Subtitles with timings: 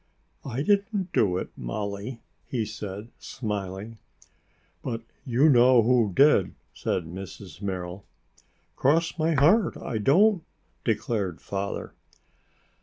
[0.43, 3.99] "I didn't do it, Molly," he said smiling.
[4.81, 7.61] "But you know who did," said Mrs.
[7.61, 8.07] Merrill.
[8.75, 10.43] "Cross my heart, I don't,"
[10.83, 11.93] declared Father.